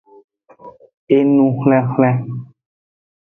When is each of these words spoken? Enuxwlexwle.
Enuxwlexwle. 1.15 2.09